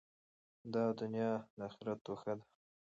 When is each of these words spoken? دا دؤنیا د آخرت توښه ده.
دا 0.73 0.83
دؤنیا 0.97 1.31
د 1.57 1.59
آخرت 1.69 1.97
توښه 2.05 2.33
ده. 2.37 2.43